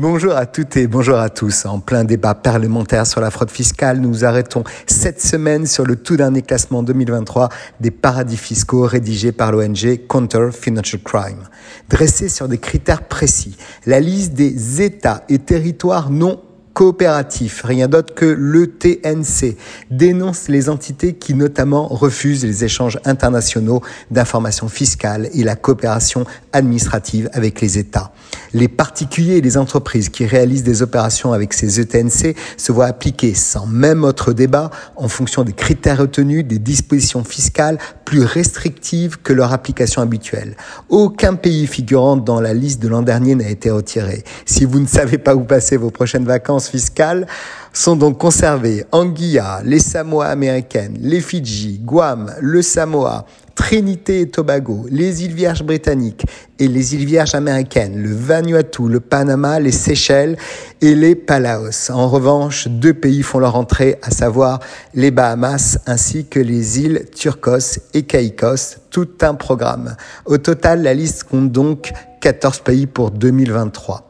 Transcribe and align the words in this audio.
Bonjour 0.00 0.36
à 0.36 0.46
toutes 0.46 0.76
et 0.76 0.86
bonjour 0.86 1.18
à 1.18 1.28
tous. 1.28 1.66
En 1.66 1.80
plein 1.80 2.04
débat 2.04 2.36
parlementaire 2.36 3.04
sur 3.04 3.20
la 3.20 3.32
fraude 3.32 3.50
fiscale, 3.50 3.98
nous 3.98 4.24
arrêtons 4.24 4.62
cette 4.86 5.20
semaine 5.20 5.66
sur 5.66 5.84
le 5.84 5.96
tout 5.96 6.16
dernier 6.16 6.42
classement 6.42 6.84
2023 6.84 7.48
des 7.80 7.90
paradis 7.90 8.36
fiscaux 8.36 8.82
rédigé 8.82 9.32
par 9.32 9.50
l'ONG 9.50 10.06
Counter 10.08 10.50
Financial 10.52 11.02
Crime. 11.02 11.48
Dressé 11.88 12.28
sur 12.28 12.46
des 12.46 12.58
critères 12.58 13.08
précis, 13.08 13.56
la 13.86 13.98
liste 13.98 14.34
des 14.34 14.82
États 14.82 15.24
et 15.28 15.40
territoires 15.40 16.10
non 16.10 16.42
coopératif, 16.78 17.62
rien 17.64 17.88
d'autre 17.88 18.14
que 18.14 18.24
le 18.24 18.68
TNC, 18.68 19.56
dénonce 19.90 20.46
les 20.46 20.68
entités 20.68 21.14
qui 21.14 21.34
notamment 21.34 21.88
refusent 21.88 22.44
les 22.44 22.62
échanges 22.62 23.00
internationaux 23.04 23.82
d'informations 24.12 24.68
fiscales 24.68 25.28
et 25.34 25.42
la 25.42 25.56
coopération 25.56 26.24
administrative 26.52 27.30
avec 27.32 27.60
les 27.60 27.78
États. 27.78 28.12
Les 28.54 28.68
particuliers 28.68 29.38
et 29.38 29.40
les 29.40 29.56
entreprises 29.56 30.08
qui 30.08 30.24
réalisent 30.24 30.62
des 30.62 30.82
opérations 30.82 31.32
avec 31.32 31.52
ces 31.52 31.80
ETNC 31.80 32.36
se 32.56 32.70
voient 32.70 32.86
appliquer 32.86 33.34
sans 33.34 33.66
même 33.66 34.04
autre 34.04 34.32
débat 34.32 34.70
en 34.94 35.08
fonction 35.08 35.42
des 35.42 35.54
critères 35.54 35.98
retenus 35.98 36.44
des 36.44 36.60
dispositions 36.60 37.24
fiscales 37.24 37.78
plus 38.04 38.22
restrictives 38.22 39.18
que 39.20 39.32
leur 39.32 39.52
application 39.52 40.00
habituelle. 40.00 40.56
Aucun 40.88 41.34
pays 41.34 41.66
figurant 41.66 42.16
dans 42.16 42.40
la 42.40 42.54
liste 42.54 42.80
de 42.80 42.86
l'an 42.86 43.02
dernier 43.02 43.34
n'a 43.34 43.48
été 43.48 43.70
retiré. 43.70 44.22
Si 44.46 44.64
vous 44.64 44.78
ne 44.78 44.86
savez 44.86 45.18
pas 45.18 45.34
où 45.34 45.42
passer 45.42 45.76
vos 45.76 45.90
prochaines 45.90 46.24
vacances, 46.24 46.67
fiscales 46.68 47.26
sont 47.72 47.96
donc 47.96 48.18
conservées 48.18 48.84
Anguilla, 48.92 49.60
les 49.64 49.78
Samoa 49.78 50.26
américaines, 50.26 50.96
les 51.00 51.20
Fidji, 51.20 51.80
Guam, 51.82 52.32
le 52.40 52.62
Samoa, 52.62 53.26
Trinité 53.54 54.20
et 54.20 54.28
Tobago, 54.28 54.86
les 54.88 55.24
îles 55.24 55.34
Vierges 55.34 55.64
britanniques 55.64 56.24
et 56.60 56.68
les 56.68 56.94
îles 56.94 57.04
Vierges 57.04 57.34
américaines, 57.34 58.00
le 58.00 58.14
Vanuatu, 58.14 58.88
le 58.88 59.00
Panama, 59.00 59.58
les 59.58 59.72
Seychelles 59.72 60.36
et 60.80 60.94
les 60.94 61.16
Palaos. 61.16 61.90
En 61.90 62.08
revanche, 62.08 62.68
deux 62.68 62.94
pays 62.94 63.22
font 63.22 63.40
leur 63.40 63.56
entrée, 63.56 63.98
à 64.02 64.12
savoir 64.12 64.60
les 64.94 65.10
Bahamas 65.10 65.78
ainsi 65.86 66.26
que 66.26 66.38
les 66.38 66.80
îles 66.80 67.06
Turcos 67.14 67.80
et 67.94 68.04
Caïcos, 68.04 68.78
tout 68.90 69.08
un 69.22 69.34
programme. 69.34 69.96
Au 70.24 70.38
total, 70.38 70.82
la 70.82 70.94
liste 70.94 71.24
compte 71.24 71.50
donc 71.50 71.90
14 72.20 72.60
pays 72.60 72.86
pour 72.86 73.10
2023. 73.10 74.07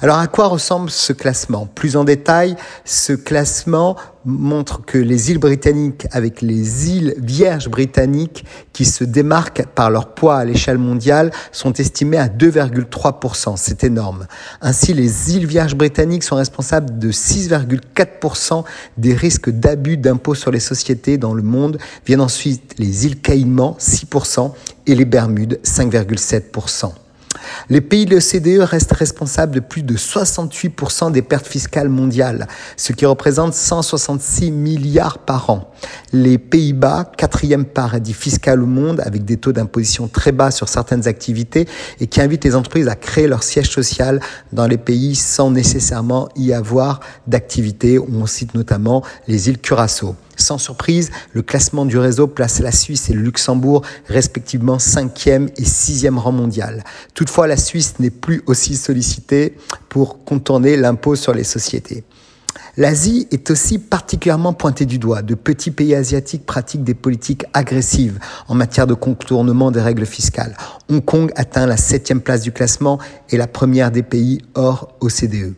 Alors 0.00 0.18
à 0.18 0.26
quoi 0.26 0.48
ressemble 0.48 0.90
ce 0.90 1.12
classement? 1.12 1.66
Plus 1.66 1.96
en 1.96 2.04
détail, 2.04 2.56
ce 2.84 3.12
classement 3.12 3.96
montre 4.24 4.84
que 4.84 4.98
les 4.98 5.30
îles 5.30 5.38
britanniques 5.38 6.06
avec 6.12 6.42
les 6.42 6.90
îles 6.90 7.14
vierges 7.18 7.68
britanniques 7.68 8.44
qui 8.72 8.84
se 8.84 9.04
démarquent 9.04 9.66
par 9.74 9.90
leur 9.90 10.14
poids 10.14 10.36
à 10.36 10.44
l'échelle 10.44 10.78
mondiale 10.78 11.32
sont 11.50 11.72
estimées 11.72 12.18
à 12.18 12.28
2,3%. 12.28 13.54
C'est 13.56 13.84
énorme. 13.84 14.26
Ainsi, 14.60 14.94
les 14.94 15.34
îles 15.34 15.46
vierges 15.46 15.74
britanniques 15.74 16.22
sont 16.22 16.36
responsables 16.36 16.98
de 16.98 17.10
6,4% 17.10 18.64
des 18.96 19.14
risques 19.14 19.50
d'abus 19.50 19.96
d'impôts 19.96 20.34
sur 20.34 20.50
les 20.50 20.60
sociétés 20.60 21.18
dans 21.18 21.34
le 21.34 21.42
monde. 21.42 21.78
Viennent 22.06 22.20
ensuite 22.20 22.74
les 22.78 23.06
îles 23.06 23.20
Caïmans, 23.20 23.76
6%, 23.80 24.52
et 24.86 24.94
les 24.94 25.04
Bermudes, 25.04 25.60
5,7%. 25.64 26.92
Les 27.68 27.80
pays 27.80 28.06
de 28.06 28.14
l'OCDE 28.14 28.62
restent 28.62 28.92
responsables 28.92 29.54
de 29.54 29.60
plus 29.60 29.82
de 29.82 29.96
68% 29.96 31.12
des 31.12 31.22
pertes 31.22 31.46
fiscales 31.46 31.88
mondiales, 31.88 32.46
ce 32.76 32.92
qui 32.92 33.06
représente 33.06 33.54
166 33.54 34.50
milliards 34.50 35.18
par 35.18 35.50
an. 35.50 35.72
Les 36.12 36.38
Pays-Bas, 36.38 37.10
quatrième 37.16 37.64
paradis 37.64 38.14
fiscal 38.14 38.62
au 38.62 38.66
monde, 38.66 39.00
avec 39.04 39.24
des 39.24 39.36
taux 39.36 39.52
d'imposition 39.52 40.08
très 40.08 40.32
bas 40.32 40.50
sur 40.50 40.68
certaines 40.68 41.08
activités 41.08 41.66
et 42.00 42.06
qui 42.06 42.20
invitent 42.20 42.44
les 42.44 42.54
entreprises 42.54 42.88
à 42.88 42.96
créer 42.96 43.26
leur 43.26 43.42
siège 43.42 43.70
social 43.70 44.20
dans 44.52 44.66
les 44.66 44.78
pays 44.78 45.14
sans 45.14 45.50
nécessairement 45.50 46.28
y 46.36 46.52
avoir 46.52 47.00
d'activité. 47.26 47.98
On 47.98 48.26
cite 48.26 48.54
notamment 48.54 49.02
les 49.28 49.48
îles 49.48 49.58
Curaçao. 49.58 50.14
Sans 50.42 50.58
surprise, 50.58 51.10
le 51.32 51.42
classement 51.42 51.86
du 51.86 51.98
réseau 51.98 52.26
place 52.26 52.58
la 52.58 52.72
Suisse 52.72 53.08
et 53.08 53.12
le 53.12 53.22
Luxembourg 53.22 53.82
respectivement 54.08 54.76
5e 54.76 55.48
et 55.56 55.62
6e 55.62 56.16
rang 56.16 56.32
mondial. 56.32 56.82
Toutefois, 57.14 57.46
la 57.46 57.56
Suisse 57.56 57.94
n'est 58.00 58.10
plus 58.10 58.42
aussi 58.46 58.76
sollicitée 58.76 59.56
pour 59.88 60.24
contourner 60.24 60.76
l'impôt 60.76 61.14
sur 61.14 61.32
les 61.32 61.44
sociétés. 61.44 62.02
L'Asie 62.76 63.28
est 63.30 63.50
aussi 63.50 63.78
particulièrement 63.78 64.52
pointée 64.52 64.84
du 64.84 64.98
doigt. 64.98 65.22
De 65.22 65.36
petits 65.36 65.70
pays 65.70 65.94
asiatiques 65.94 66.44
pratiquent 66.44 66.84
des 66.84 66.94
politiques 66.94 67.44
agressives 67.52 68.18
en 68.48 68.56
matière 68.56 68.88
de 68.88 68.94
contournement 68.94 69.70
des 69.70 69.80
règles 69.80 70.06
fiscales. 70.06 70.56
Hong 70.88 71.04
Kong 71.04 71.30
atteint 71.36 71.66
la 71.66 71.76
septième 71.76 72.20
place 72.20 72.40
du 72.40 72.50
classement 72.50 72.98
et 73.30 73.36
la 73.36 73.46
première 73.46 73.92
des 73.92 74.02
pays 74.02 74.40
hors 74.54 74.88
OCDE. 75.00 75.54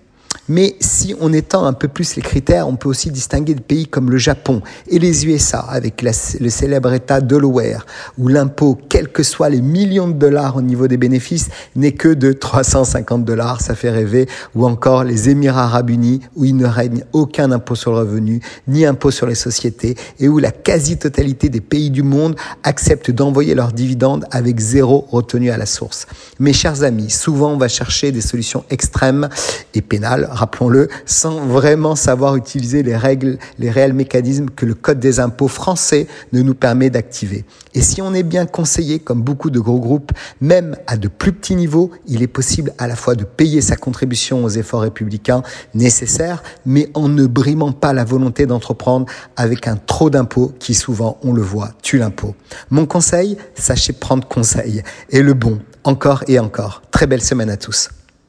Mais 0.48 0.76
si 0.80 1.14
on 1.20 1.32
étend 1.32 1.64
un 1.64 1.72
peu 1.72 1.88
plus 1.88 2.16
les 2.16 2.22
critères, 2.22 2.68
on 2.68 2.76
peut 2.76 2.88
aussi 2.88 3.10
distinguer 3.10 3.54
des 3.54 3.62
pays 3.62 3.86
comme 3.86 4.10
le 4.10 4.18
Japon 4.18 4.60
et 4.88 4.98
les 4.98 5.26
USA 5.26 5.60
avec 5.60 6.02
le 6.02 6.50
célèbre 6.50 6.92
État 6.92 7.20
Delaware 7.20 7.86
où 8.18 8.28
l'impôt, 8.28 8.78
quels 8.88 9.08
que 9.08 9.22
soient 9.22 9.48
les 9.48 9.62
millions 9.62 10.08
de 10.08 10.12
dollars 10.12 10.56
au 10.56 10.62
niveau 10.62 10.86
des 10.86 10.98
bénéfices, 10.98 11.48
n'est 11.76 11.92
que 11.92 12.08
de 12.08 12.32
350 12.32 13.24
dollars, 13.24 13.60
ça 13.60 13.74
fait 13.74 13.90
rêver, 13.90 14.28
ou 14.54 14.66
encore 14.66 15.04
les 15.04 15.30
Émirats 15.30 15.64
arabes 15.64 15.90
unis 15.90 16.20
où 16.36 16.44
il 16.44 16.56
ne 16.56 16.66
règne 16.66 17.04
aucun 17.12 17.50
impôt 17.50 17.74
sur 17.74 17.92
le 17.92 17.98
revenu, 17.98 18.40
ni 18.68 18.84
impôt 18.84 19.10
sur 19.10 19.26
les 19.26 19.34
sociétés 19.34 19.96
et 20.20 20.28
où 20.28 20.38
la 20.38 20.50
quasi-totalité 20.50 21.48
des 21.48 21.60
pays 21.60 21.90
du 21.90 22.02
monde 22.02 22.36
acceptent 22.62 23.10
d'envoyer 23.10 23.54
leurs 23.54 23.72
dividendes 23.72 24.26
avec 24.30 24.58
zéro 24.58 25.06
retenue 25.10 25.50
à 25.50 25.56
la 25.56 25.66
source. 25.66 26.06
Mes 26.38 26.52
chers 26.52 26.82
amis, 26.82 27.10
souvent 27.10 27.52
on 27.52 27.56
va 27.56 27.68
chercher 27.68 28.12
des 28.12 28.20
solutions 28.20 28.64
extrêmes 28.70 29.28
et 29.74 29.80
pénales 29.80 30.28
rappelons-le, 30.34 30.88
sans 31.06 31.46
vraiment 31.46 31.96
savoir 31.96 32.36
utiliser 32.36 32.82
les 32.82 32.96
règles, 32.96 33.38
les 33.58 33.70
réels 33.70 33.92
mécanismes 33.92 34.50
que 34.50 34.66
le 34.66 34.74
Code 34.74 34.98
des 34.98 35.20
impôts 35.20 35.48
français 35.48 36.06
ne 36.32 36.42
nous 36.42 36.54
permet 36.54 36.90
d'activer. 36.90 37.44
Et 37.74 37.80
si 37.80 38.02
on 38.02 38.14
est 38.14 38.22
bien 38.22 38.46
conseillé, 38.46 38.98
comme 38.98 39.22
beaucoup 39.22 39.50
de 39.50 39.58
gros 39.58 39.80
groupes, 39.80 40.12
même 40.40 40.76
à 40.86 40.96
de 40.96 41.08
plus 41.08 41.32
petits 41.32 41.56
niveaux, 41.56 41.90
il 42.06 42.22
est 42.22 42.28
possible 42.28 42.72
à 42.78 42.86
la 42.86 42.96
fois 42.96 43.14
de 43.14 43.24
payer 43.24 43.60
sa 43.60 43.76
contribution 43.76 44.44
aux 44.44 44.48
efforts 44.48 44.82
républicains 44.82 45.42
nécessaires, 45.74 46.42
mais 46.66 46.90
en 46.94 47.08
ne 47.08 47.26
brimant 47.26 47.72
pas 47.72 47.92
la 47.92 48.04
volonté 48.04 48.46
d'entreprendre 48.46 49.06
avec 49.36 49.66
un 49.66 49.76
trop 49.76 50.10
d'impôts 50.10 50.52
qui 50.58 50.74
souvent, 50.74 51.18
on 51.22 51.32
le 51.32 51.42
voit, 51.42 51.70
tue 51.82 51.98
l'impôt. 51.98 52.34
Mon 52.70 52.86
conseil, 52.86 53.36
sachez 53.54 53.92
prendre 53.92 54.26
conseil. 54.26 54.82
Et 55.10 55.22
le 55.22 55.34
bon, 55.34 55.60
encore 55.84 56.24
et 56.28 56.38
encore. 56.38 56.82
Très 56.90 57.06
belle 57.06 57.22
semaine 57.22 57.50
à 57.50 57.56
tous. 57.56 57.90